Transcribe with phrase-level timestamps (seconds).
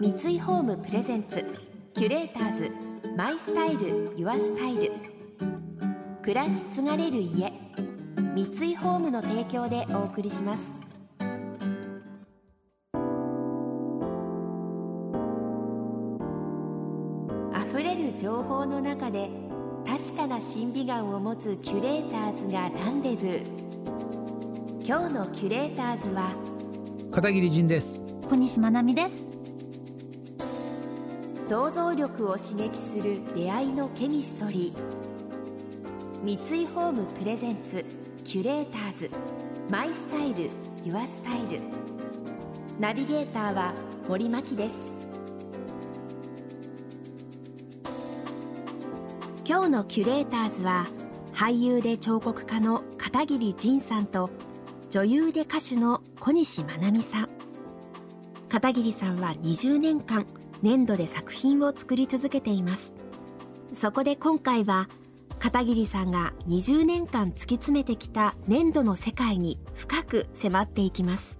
[0.00, 1.44] 三井ホームプレゼンツ
[1.92, 2.70] キュレーターズ
[3.16, 4.92] マイスタイルユアスタイル。
[6.22, 7.52] 暮らし継がれる家
[8.32, 10.70] 三井ホームの提供でお送りします。
[17.72, 19.28] 溢れる情報の中で
[19.84, 24.86] 確かな審美眼を持つキュレーターズがランデブー。
[24.86, 26.32] 今日のキュレーターズは
[27.10, 28.00] 片桐仁です。
[28.28, 29.27] 小西真奈美です
[31.48, 36.22] 想像力を刺激する出会いのケミストリー。
[36.22, 37.86] 三井ホームプレゼンツ
[38.22, 39.10] キュレーターズ。
[39.70, 40.50] マイスタイル
[40.84, 41.62] ユアスタイル。
[42.78, 43.72] ナビゲーターは
[44.06, 44.74] 森牧です。
[49.46, 50.86] 今日のキュレーターズは
[51.32, 54.28] 俳優で彫刻家の片桐仁さんと
[54.90, 57.28] 女優で歌手の小西真奈美さん。
[58.50, 60.26] 片桐さんは20年間
[60.62, 62.92] 粘土で作品を作り続けています。
[63.72, 64.88] そこで今回は
[65.38, 71.37] 片桐さんが20年間突き詰めてきた粘土の世界に深く迫っていきます。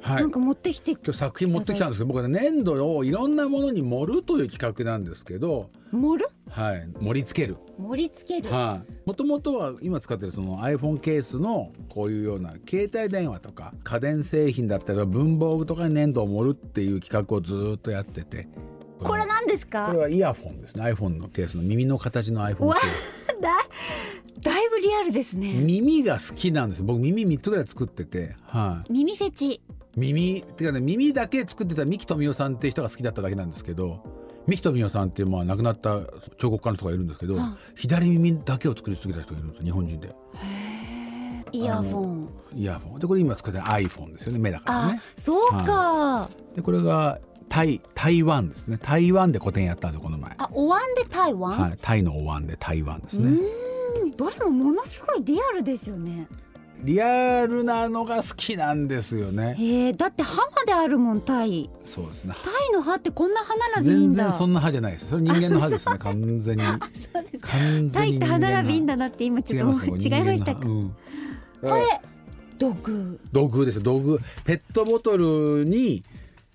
[0.00, 0.22] はい。
[0.22, 6.28] なんか持ってきて今日作品持ってきたんですけど僕はね粘土をいろんなものに盛るという企画なんですけど盛る？
[6.50, 6.88] はい。
[7.00, 7.56] 盛り付ける。
[7.78, 9.08] 盛り付ける、はい。
[9.08, 18.48] もともとは今使ってるその iPhone ケースのこういうような携帯電話とか家電製品だったりとか文房具とかに粘土を盛るっていう企画をずーっとやってて。
[19.02, 20.84] これなんですこかれはイヤフォンですね。
[20.84, 23.50] iPhone のケースの耳の形の iPhone わケースだ
[24.40, 25.52] だいぶリアルですね。
[25.52, 26.82] 耳が好きなんです。
[26.82, 28.36] 僕耳3つぐらい作ってて。
[28.42, 28.92] はい。
[28.92, 29.60] 耳フェチ
[29.96, 34.02] 耳っていうかね耳だけ作ってた三木富夫さんっていう人が好きだっただけなんですけど
[34.46, 36.00] 三木富夫さんっていうまあ亡くなった
[36.38, 40.14] 彫刻家の人がいるんですけど、は左耳だけを作り続けた人がいるんです日本人で。
[41.52, 42.28] イヤフォン。
[42.54, 42.98] イヤホン。
[42.98, 48.78] でこれ今使ってる iPhone ですよね目だからあねそうか、でこれがタイ台湾ですね。
[48.82, 50.34] 台湾で個展やったんでこの前。
[50.38, 53.38] あお椀で台湾、はい、タイのお椀で台湾ですうね
[54.16, 56.26] どれもものすごいリアルですよね
[56.82, 59.56] リアルなのが好きなんですよね。
[59.58, 61.68] へえだって歯まであるもんタイ。
[61.84, 62.34] そうですね。
[62.42, 65.98] タイの歯ってこんな歯並び全然そんな歯じゃないですそれ人間の歯ですね。
[65.98, 66.62] 完全に。
[67.42, 70.54] 完全にタイって歯並びいいんだだなって今ちょっと違いました。
[70.54, 70.96] か、うん、
[71.60, 72.00] これ
[72.58, 73.20] 土偶。
[73.32, 73.82] 土偶です。
[73.82, 74.20] 土偶。
[74.44, 76.04] ペットボトルに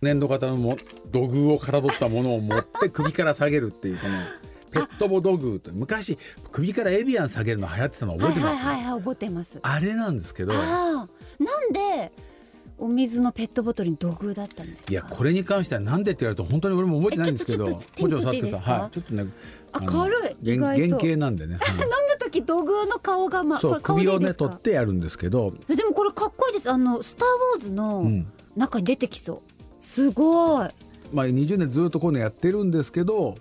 [0.01, 0.75] 粘土型のも
[1.11, 4.13] 土偶をかたどったものを持って首から下げるっていうこの
[4.72, 6.17] ペットボ土偶と昔
[6.51, 9.59] 首からエビアン下げるの流行ってたの覚えてます、はいはいはいはい覚えてます。
[9.61, 10.53] あれなんですけど。
[10.53, 11.07] なん
[11.72, 12.11] で
[12.79, 14.91] お水のペットボトルに土偶だったんですか？
[14.91, 17.66] いやこれに関してはなんでって言われると本当に俺も覚えてないんですけど。
[17.66, 18.72] えちょっといいですか？
[18.81, 18.91] はい。
[18.94, 19.25] ちょっとね
[19.72, 21.75] あの軽い原原型なんでね、 はい。
[21.75, 21.85] 飲む
[22.19, 26.69] 時土偶の顔がまそう首をね取ってやるんですけど、えでもこれかっこいいです。
[26.72, 28.28] あのスター・ウォーズうのん。
[28.55, 29.63] 中に出てきそう。
[29.79, 30.69] すごい。
[31.13, 33.35] まあ、20年ずっとこういうのやってるんですけど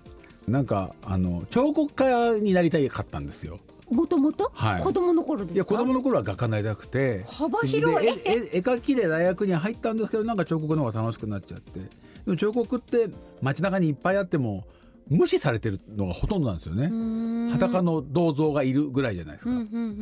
[0.47, 3.59] なんかあの彫刻家になりたいかったんですよ。
[3.91, 4.51] もともと？
[4.55, 4.83] はい。
[4.83, 5.55] 子供の頃ですか？
[5.55, 7.25] いや子供の頃は画家になりたくて。
[7.29, 8.09] 幅広い。
[8.09, 11.81] 絵描きで大学に入ったんですけどなんか彫刻の方が楽しくなっちゃって。
[11.81, 11.89] で
[12.27, 13.09] も彫刻って
[13.43, 14.65] 街中にいっぱいあっても
[15.09, 17.51] 無視されてるのがほとんどなんですよね。
[17.53, 19.53] 裸の銅像がいるぐらいじゃないですか、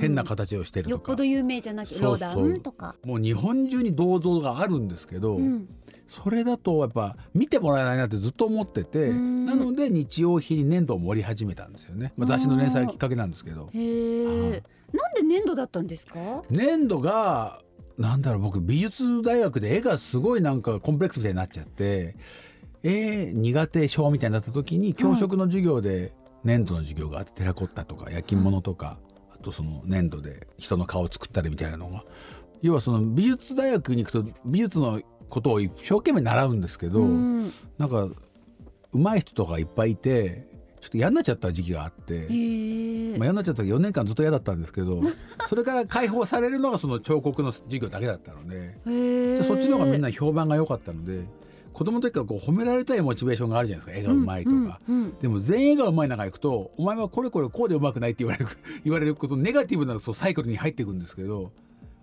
[0.01, 0.91] 変な形をしてるとか。
[0.93, 2.95] よっぽど有名じゃなくてローダンとか。
[3.05, 5.69] もう日本中に銅像があるんですけど、うん
[6.09, 9.47] それだとやっぱ見てもらえないなってずっと思っててうん。
[9.47, 13.71] なので日用品に粘土を盛り始めたんですよね、まあ、雑誌の連載がきっかけなんですけど。
[13.73, 16.21] へえなんで粘土だったんですか？
[16.51, 17.61] 粘土が
[17.99, 22.17] なんだろう僕美術大学で絵がすごいなんかコンプレックスみたいになっちゃって
[22.83, 26.13] 絵苦手症みたいになった時に教職の授業で
[26.45, 28.99] 粘土の授業があってテラコッタとか焼き物とか
[29.35, 32.05] あとその粘土で人の顔を作ったりみたいなのが。
[32.63, 35.03] 要はその美術大学に行くと美術の
[35.35, 37.51] ことを一生懸命習うんですけど、うん。
[37.77, 38.09] なんか
[38.93, 40.47] 上手い人とかいっぱいいて
[40.81, 42.21] ちょっと嫌になっちゃった時期があって。
[42.21, 45.01] まあ、嫌になっちゃった4年間ずっと嫌だったんですけど
[45.47, 51.25] それから解放されるのがその彫刻の授業だけだったのででそっちの方がみんな評判が良かったので
[51.73, 54.01] 子供の時からこう褒められたいモチベーションがあるじゃないですか。
[54.01, 55.15] 絵がうまいとか、うんうん。
[55.21, 58.51] でも全員絵がうまい中行くと「お前はこれこれこうでうまくない」って言われる
[58.85, 61.51] 言われることネガティブなそうサイクルに入っていくんですけど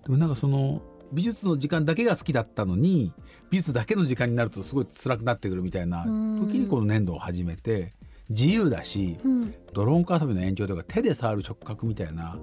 [0.03, 3.13] でもなんかその美術の時間だけが好きだったのに
[3.49, 7.93] 美術だけの時間になるとすごい辛くなってくるみたいな時にこの粘土を始めて
[8.29, 9.53] 自由だし、うん。
[9.73, 12.37] ドローンカー遊びの延長とか手で触る触覚みたいな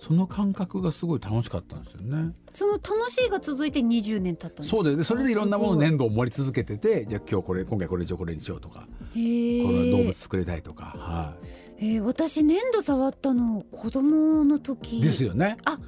[0.00, 2.32] その感覚がすごい楽しかったんですよね。
[2.54, 11.34] その楽しいが続いて20年経ったそうででそれでいろんなもの粘土を盛り続けててじゃあ今日これ今回これにしようこれにしようとかこの動物作りたいとか、は
[11.78, 15.00] えー私粘土触ったの子供の時。
[15.00, 15.56] い、ですよね。
[15.64, 15.80] と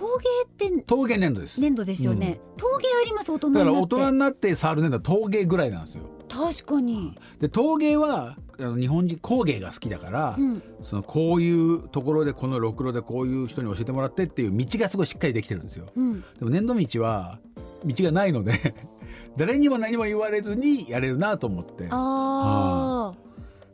[0.00, 1.60] 陶芸って陶芸粘土です。
[1.60, 3.66] 粘土ですよね、陶芸あります大人になって。
[3.66, 6.04] だから大人になって触る粘土は陶芸ぐらいなんですよ。
[6.30, 15.86] 確かに、で陶芸はあの日本人工芸が好きだから、うん、そのこういうところでこのろくろでこういう人に教えてもらってっていう道がすごいしっかりできてるんですよ。
[15.94, 17.38] うん、でも粘土道は
[17.84, 18.54] 道がないので
[19.36, 21.88] 誰にも何も言われずにやれるなと思って。
[21.90, 23.30] あー。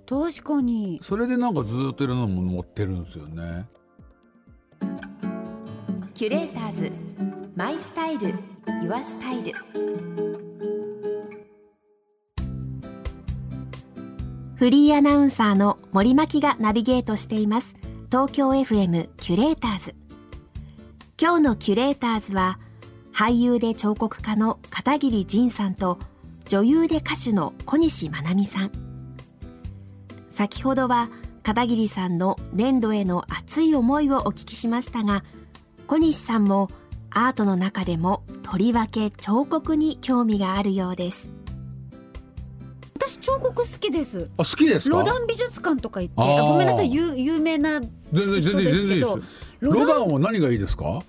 [0.09, 0.99] 確かに。
[1.03, 3.69] それでなんかずっといろんなもの持ってるんですよね
[6.17, 6.93] キュレーターズ。
[7.55, 8.33] マイスタイル。
[8.83, 9.53] ユアスタイル。
[14.55, 17.75] フリーアナウンサーの森牧がナビゲートしています。
[18.11, 19.95] 東京 FM キュレーターズ。
[21.21, 22.61] 今日のキュレーターズは
[23.13, 25.99] 俳優で彫刻家の片桐仁さんと
[26.49, 28.73] 女優で歌手の小西真奈美さん。
[30.31, 31.11] 先ほどは
[31.43, 35.23] 片桐さんの粘土への熱い思いをお聞きしましたが
[35.87, 36.69] 小西さんも
[37.11, 41.31] アートの中でもとりわけ彫刻に興味があるようです。
[42.99, 44.29] 私彫刻好きです。
[44.37, 44.97] あ好きですか？
[44.97, 48.95] ロダン美術館とか行ってあごめんなさい有有名な全然全然人全然いいです。
[48.95, 49.21] けど
[49.61, 51.03] ロダロダンンは何がいいですか？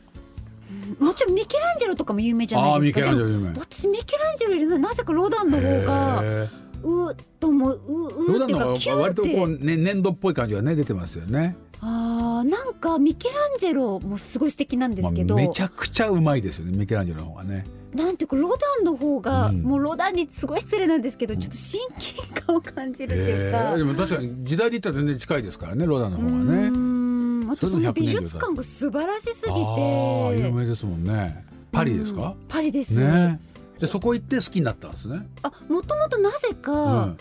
[1.00, 3.30] もちろんミケランジェロとかも有名じゃああーミケないですか。
[3.30, 3.60] でもランジェロ有名。
[3.60, 6.50] 私ミケランジェロよりななぜかロダンの方がへ
[6.84, 7.14] うー。
[7.14, 9.58] っともううーロダンの方うーっていうかキが割とューって。
[9.58, 11.56] こう、ね、粘土っぽい感じがね出てますよね。
[11.82, 17.66] あーなんかミケランジェロもすごい素敵なんですけど、まあ、めちゃくちゃうまいですよねミケランジェロの方がね。
[17.94, 19.64] なんていうかロダンの方が、うん。
[19.64, 26.70] もうロダンにすごい失礼なんですけどちょっと親近感を感じるっていうか、へーでも確かに時代で言ったら全然近いですからねロダンの方がね。
[26.70, 29.62] んあとそそれでも100の美術館が素晴らしすぎあて。
[29.62, 31.46] あ有名ですもんね。
[31.72, 32.22] パリですか？
[32.22, 33.40] うん、パリです、ね。
[33.80, 35.26] でそこ行って好きになったんですね。
[35.44, 37.18] あもともとなぜうか、ん。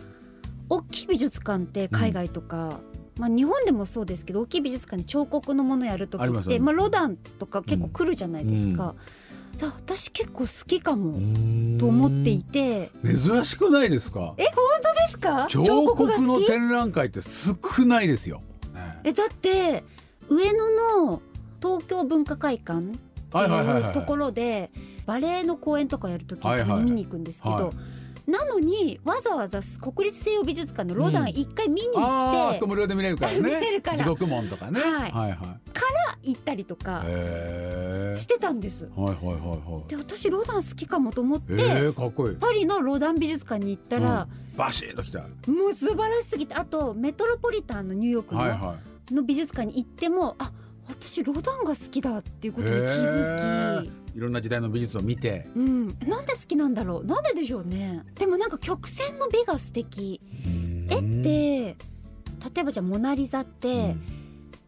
[0.69, 2.81] 大きい美術館って海外とか、
[3.17, 8.95] まあ、日本でもそうですけど大きい美術館に彫刻のものやる時ってまあ、ロダンとか結構来るじゃないですか。
[9.59, 11.15] だ私結構好きかも
[11.79, 12.91] と思っていて。
[13.03, 14.35] 珍しくないですか？
[14.37, 15.47] え本当ですか？
[15.49, 15.63] 彫
[15.95, 18.43] 刻の展覧会って少ないですよ、
[18.75, 19.83] ねえだって
[20.29, 20.71] 上野
[21.07, 21.23] の
[21.63, 22.99] 東京文化会館って
[23.39, 23.91] はいはいはいはいい。
[23.91, 24.71] うところで
[25.07, 26.83] バレエの公演とかやるときはいはい。
[26.83, 27.71] 見に行くんですけど、はい
[28.27, 33.39] なのにわざわざ国立西洋美術館のロダン一回見に行あああってそこ無料で見れるからね。
[33.41, 33.97] 見れるから。
[33.97, 35.11] 地獄門とかね、はい。
[35.13, 35.37] はいはい。
[36.27, 37.05] 行ったりとか
[38.17, 38.89] してたんです。
[38.97, 39.89] はいはいはいはい。
[39.89, 42.37] で私ロダン好きかもと思って、えー、かっこいい。
[42.37, 44.27] パリのロダン美術館に行ったら、
[44.57, 45.21] バシッときた。
[45.21, 48.77] はもう素晴らしすぎてあとメトロポリタンのニューヨークの,、いは
[49.11, 50.51] の美術館に行ってもあ
[50.89, 54.06] 私ロダンが好きだっていうことに気づき。
[54.17, 55.47] いいろんな時代の美術を見て。
[55.55, 57.05] うん、なんで好きなんだろう？
[57.05, 58.03] なんででしょうね？
[58.15, 60.23] でもなんか曲線の美が素敵。
[60.89, 61.77] 絵って
[62.55, 63.95] 例えばじゃあ「モナ・リザ」って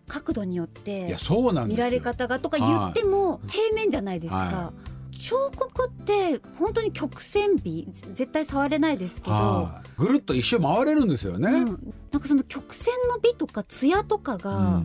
[0.06, 1.84] 角度によっいてやそうなんですよ。
[1.84, 4.72] 見られ方がとか言っても平面じゃないですか、は
[5.18, 9.88] 彫刻って本当に曲線美ぜ絶対触れないですけど、はい。
[9.96, 14.82] ぐるっと一周回れるんですよね、うん、なんかその曲線の美とか艶とかが、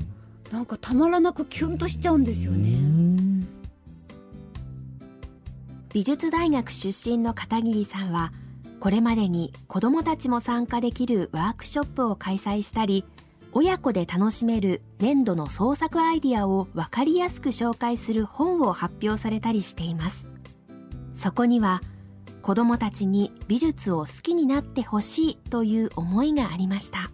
[0.51, 2.77] なんかたまらなくキュンとしちゃうんですようね。
[5.93, 8.33] 美術大学出身の片桐さんは
[8.79, 13.05] これまでに子どもたちも参加できるワークショップを開催したり
[13.51, 20.25] 親子で楽しめる粘土の創作アイディアを分かりやすく紹介する本を発表されたりしています。
[21.13, 21.81] そこには
[22.41, 27.11] 子どもたちに美術を好きになってほしいという思いがありました。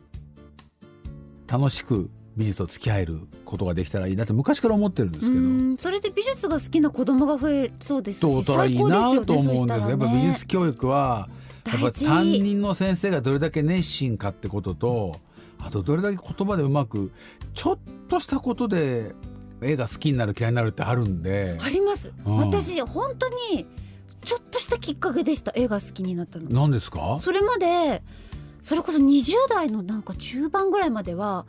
[1.45, 2.09] 楽しく
[2.39, 5.33] 美術と付き合えることができたらいいなって昔から思ってるんですけど。
[5.33, 9.83] うんそれで美術が好きな子供が増えそうですしと大人いいなと思うんです。
[9.83, 11.29] ねやっぱ美術教育は
[11.67, 15.19] やっぱ担任の先生がどれだけ熱心かってことと
[15.59, 17.11] あとどれだけ言葉でうまく
[17.53, 19.13] ちょっとしたことで
[19.61, 21.57] 絵が好きになる嫌いになるってあるんで。
[21.61, 22.37] あります、うん。
[22.37, 23.65] 私本当に
[24.23, 25.51] ちょっとしたきっかけでした。
[25.55, 26.49] 絵が好きになったの。
[26.49, 27.19] 何ですか？
[27.21, 28.01] それまで
[28.61, 31.45] それこそ20代のなんか中盤ぐらいまでは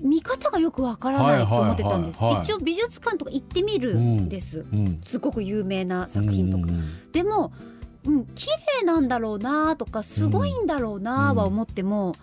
[0.00, 2.44] 見方がよくわからないと思ってたんです、はいはいはいはい。
[2.44, 5.00] 一応美術館とか行ってみるんです、うん。
[5.02, 7.52] すごく有名な作品とか、うんうんでも、
[8.04, 8.46] うん、綺
[8.80, 12.14] 麗なんだろうなとかすごいんだろうなは思っても、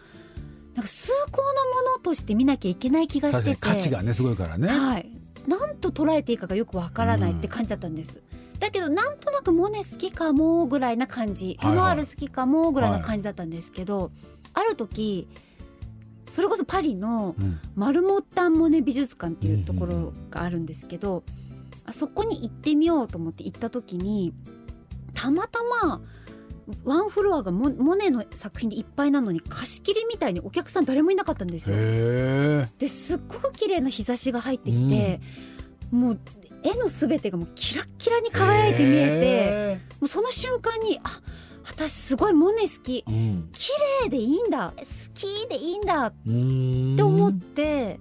[0.76, 3.56] なんか崇高なものとして見なきゃいけない気がしてて。
[3.56, 4.70] 価値がねすごいからね。
[4.70, 5.10] はい、
[5.48, 8.22] なんと捉えていいかがよくわからないって感じだったんです。
[8.60, 11.58] だけどなんとなくモネ好きかもぐらいな感じ。
[11.60, 11.76] はいはい。
[11.76, 14.12] ルノアール好きかもぐらいな感じだったんですけど、
[14.54, 15.28] ある時
[16.30, 17.60] それこそパリのうん。
[17.76, 21.24] マルモッタンモネ美術館っていうところがあるんですけど、
[21.86, 24.34] あそこに行ってみようと思って行った時に
[25.14, 26.02] たまたま
[26.84, 31.78] ワンフロアがモモネの作品でいっぱいなのに貸し切りみたいにお客さん誰もいなかったんですよ。
[32.78, 35.22] ですっごく綺麗な日差しが入ってきて、
[35.92, 36.20] もう
[36.64, 41.22] 絵のすべてがもうキラッキラに輝いて見えてもうその瞬間にあ
[41.70, 43.04] 私すごいモネ好き。
[43.04, 43.70] て、うん、綺
[44.04, 44.74] 麗でいいんだ。
[44.78, 44.84] 好
[45.14, 46.08] きでいいんだ。
[46.08, 48.00] って思って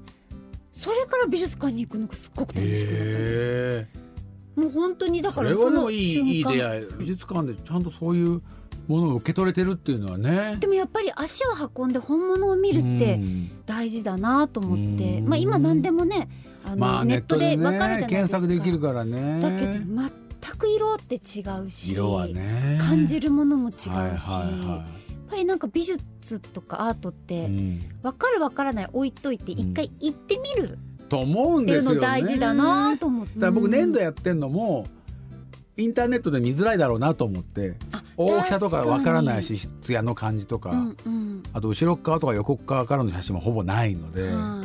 [0.73, 4.61] それから美術館に行くのがすっごく楽しくなったんです。
[4.61, 6.87] もう本当にだそからそのいい出会い。
[6.99, 8.42] 美術館でちゃんとそういう
[8.87, 10.56] ものを受け取れてるっていうのはね。
[10.61, 13.50] でもやっぱり足を運んで本物を見るってうん。
[13.66, 15.18] 大事だなと思って。
[15.18, 15.28] うん。
[15.28, 16.28] まあ今何でもね
[16.64, 18.08] あの、まあネットでねわかるじゃないですか。
[18.08, 19.40] 検索できるからね。
[19.40, 22.78] だけど全く色って違うし色はね。
[22.80, 24.24] 感じるものも違うし、はいはいや
[24.68, 24.84] は
[25.26, 27.80] っぱりなんか美術とかアートっいてうん。
[28.02, 29.58] 分かる分からない置いといてん。
[29.58, 33.34] 一回行ってみると思うんっていうですよねの大事だなと思って。
[33.34, 34.86] だから僕粘土ややってんのも
[35.76, 37.74] インターネットで見づらいだろうなと思って
[38.16, 41.42] 大きさとかわからないし艶の感じとか、うんうん。
[41.52, 44.62] あと後ろ側とか横側からの写真もほぼないので、は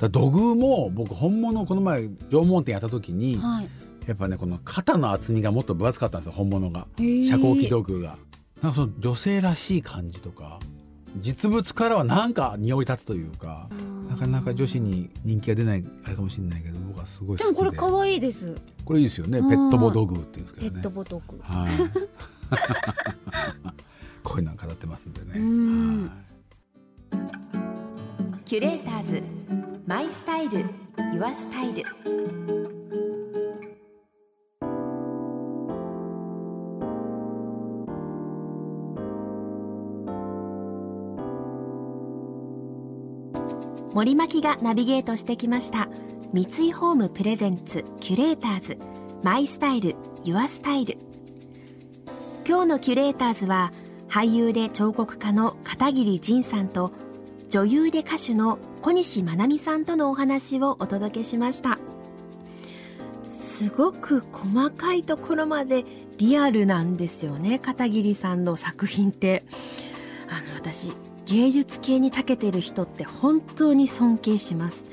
[0.00, 3.68] ら土偶も僕本物この前縄文展やった時に、いはい
[4.08, 6.86] やっぱねこの肩の厚みがもっと分厚かったんですよ本物が。
[6.96, 8.16] 遮光器土偶が。
[8.62, 10.58] なんかその女性らしい感じとか
[11.18, 13.68] 実物からはなんか匂い立つというか
[14.08, 17.62] なかなか女子に人気が出ないあれかもしれないけど僕はすごいで好きで。
[17.62, 18.56] もこれ可愛いです。
[18.86, 19.40] これいいですよね。
[19.40, 21.70] うんペットボ土偶っていうんですけペッどねトボトクはい。
[24.24, 26.10] こういうの飾ってますんでね。
[28.46, 29.22] キュレーターズ。
[29.86, 30.64] マイスタイル。
[31.14, 31.84] ユアスタイル
[43.94, 45.88] 森巻がナビゲートしてきました。
[46.32, 48.78] 三井ホームプレゼンツキュレーターズ。
[49.22, 50.98] マイスタイルユアスタイル。
[52.46, 53.72] 今日のキュレーターズは
[54.08, 56.92] 俳優で彫刻家の片桐仁さんと
[57.48, 61.78] 女優で歌手の小西真奈美さんとのお話をお届けしました。
[63.24, 65.84] すごく細かいところまで
[66.18, 69.44] リアルなんですよね片桐さんの作品って。
[70.28, 70.92] あの私
[71.28, 74.84] 芸術系に長けてる人って本当に尊敬します。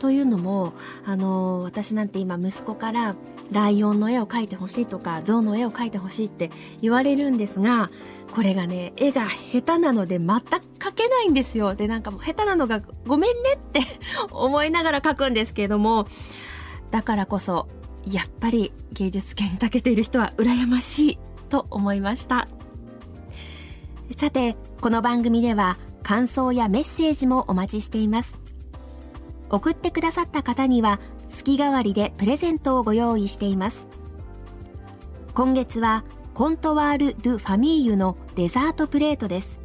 [0.00, 0.74] というのも
[1.04, 3.16] あの私なんて今息子から
[3.50, 6.50] ライオンの絵を描いてほしいとか象の絵を描いてほしいって
[6.80, 7.90] 言われるんですが
[8.32, 10.40] これがね絵が下手なので全く
[10.78, 11.74] 描けないんですよ。
[11.74, 13.80] でなんかもう下手なのがごめんねって
[14.30, 16.06] 思いながら描くんですけれども
[16.90, 17.66] だからこそ
[18.06, 22.46] やっぱり芸術系に長けている人は羨ましいと思いました。
[24.16, 28.34] さてこの番組では感想やメッセージもお待ちしています。
[29.50, 30.98] 送ってくださった方には
[31.28, 33.86] 月替わりでプレゼントをご用意しています。
[35.34, 39.60] 今月はコントワール・ドゥ・ファミーユのデザートプレートです。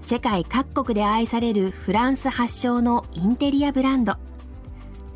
[0.00, 4.14] 世界各国で愛されるフランス発祥のインテリアブランド。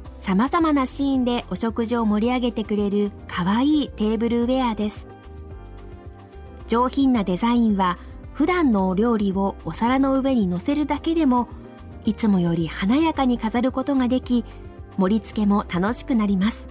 [0.04, 5.13] さまざまなシーンでお食事を盛り上げてくれるかわいいテーブルウェアです。
[6.66, 7.98] 上品なデザインは
[8.32, 11.48] 普段のお料理をお皿の上に乗せるだけでも
[12.04, 14.44] いつもより華やかに飾ることができ
[14.98, 16.66] 盛り付けも楽しくなります。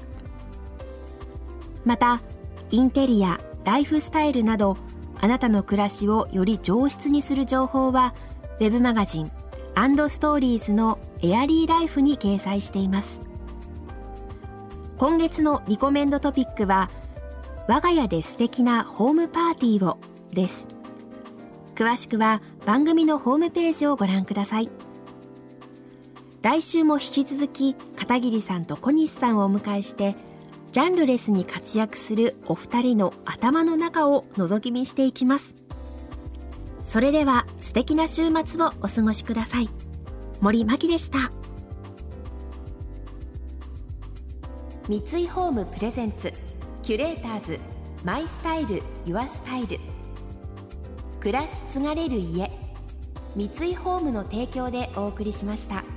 [1.85, 2.21] また
[2.69, 4.77] インテリアライフスタイルなど
[5.21, 8.13] あなたの暮らしをより上質にする情報は
[8.59, 9.31] ウェブマガジン
[9.75, 13.19] ストーリーズのエアリーライフに掲載しています。
[14.97, 16.89] 今月のリコメンドトピックは
[17.67, 19.97] 我が家で素敵なホームパーティーを
[20.33, 20.65] です。
[21.75, 24.69] 詳しくは番組のホームページをご覧ください。
[26.41, 30.15] 来週も引き続き片桐さんと小西さんをお迎えして
[30.73, 35.53] ジャンルレスに活躍するお二人の頭の中を覗き見していきます。
[36.83, 39.69] それでは素敵な週末をお過ごしください。
[40.41, 41.31] 森真希でした。
[44.89, 46.33] 三井ホームプレゼンツ。
[46.83, 47.59] キュレーターズ
[48.03, 49.79] マイスタイルユアスタイル
[51.21, 52.51] 暮らし継がれる家
[53.17, 55.92] 三井ホームの提供でお送りしました。